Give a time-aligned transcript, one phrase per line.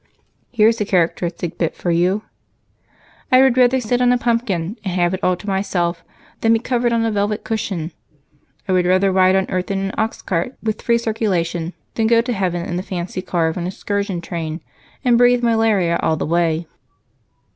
[0.51, 2.23] "Here's a characteristic bit for you:
[3.31, 6.03] 'I would rather sit on a pumpkin, and have it all to myself,
[6.39, 7.91] than be crowded on a velvet cushion.
[8.67, 12.33] I would rather ride on earth in an oxcart, with free circulation, than go to
[12.33, 14.61] heaven in the fancy car of an excursion train,
[15.05, 16.65] and breathe malaria all the way.'